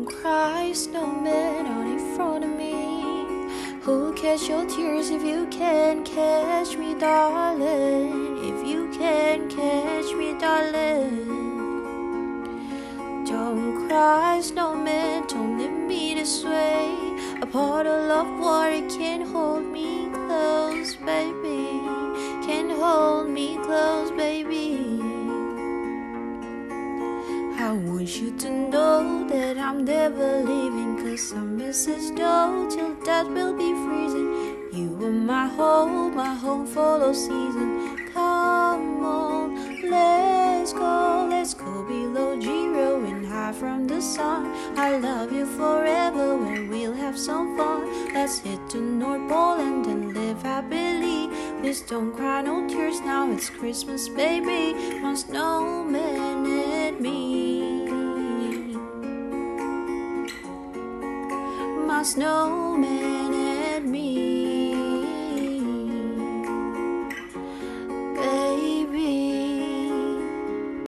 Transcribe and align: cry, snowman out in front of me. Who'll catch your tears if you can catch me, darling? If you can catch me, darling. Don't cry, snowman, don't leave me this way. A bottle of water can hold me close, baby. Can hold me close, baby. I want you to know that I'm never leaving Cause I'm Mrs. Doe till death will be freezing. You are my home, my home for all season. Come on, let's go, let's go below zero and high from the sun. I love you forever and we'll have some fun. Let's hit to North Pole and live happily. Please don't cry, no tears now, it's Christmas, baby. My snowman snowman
cry, 0.00 0.72
snowman 0.72 1.66
out 1.66 1.86
in 1.86 2.16
front 2.16 2.44
of 2.44 2.50
me. 2.50 2.72
Who'll 3.82 4.12
catch 4.12 4.48
your 4.48 4.64
tears 4.66 5.10
if 5.10 5.22
you 5.22 5.46
can 5.50 6.04
catch 6.04 6.76
me, 6.76 6.94
darling? 6.94 8.38
If 8.50 8.66
you 8.66 8.90
can 8.92 9.48
catch 9.48 10.14
me, 10.14 10.28
darling. 10.38 11.26
Don't 13.26 13.88
cry, 13.88 14.40
snowman, 14.40 15.26
don't 15.26 15.58
leave 15.58 15.78
me 15.90 16.14
this 16.14 16.44
way. 16.44 16.88
A 17.42 17.46
bottle 17.46 18.10
of 18.20 18.28
water 18.40 18.82
can 18.88 19.20
hold 19.26 19.64
me 19.64 20.08
close, 20.12 20.94
baby. 20.96 21.80
Can 22.46 22.70
hold 22.70 23.28
me 23.28 23.58
close, 23.58 24.10
baby. 24.10 24.21
I 27.72 27.74
want 27.74 28.20
you 28.20 28.36
to 28.36 28.50
know 28.50 29.26
that 29.28 29.56
I'm 29.56 29.86
never 29.86 30.42
leaving 30.42 30.98
Cause 30.98 31.32
I'm 31.32 31.58
Mrs. 31.58 32.14
Doe 32.14 32.68
till 32.68 32.92
death 33.02 33.28
will 33.28 33.56
be 33.56 33.72
freezing. 33.72 34.68
You 34.74 34.94
are 35.06 35.10
my 35.10 35.46
home, 35.46 36.14
my 36.14 36.34
home 36.34 36.66
for 36.66 37.02
all 37.02 37.14
season. 37.14 38.10
Come 38.12 39.02
on, 39.02 39.88
let's 39.88 40.74
go, 40.74 41.26
let's 41.30 41.54
go 41.54 41.82
below 41.84 42.38
zero 42.38 43.02
and 43.06 43.24
high 43.24 43.52
from 43.52 43.86
the 43.86 44.02
sun. 44.02 44.52
I 44.76 44.98
love 44.98 45.32
you 45.32 45.46
forever 45.46 46.44
and 46.44 46.68
we'll 46.68 46.92
have 46.92 47.18
some 47.18 47.56
fun. 47.56 48.12
Let's 48.12 48.40
hit 48.40 48.60
to 48.68 48.82
North 48.82 49.26
Pole 49.30 49.60
and 49.60 50.12
live 50.12 50.42
happily. 50.42 51.30
Please 51.60 51.80
don't 51.80 52.12
cry, 52.14 52.42
no 52.42 52.68
tears 52.68 53.00
now, 53.00 53.32
it's 53.32 53.48
Christmas, 53.48 54.10
baby. 54.10 54.74
My 55.00 55.14
snowman 55.14 56.44
snowman 62.04 63.41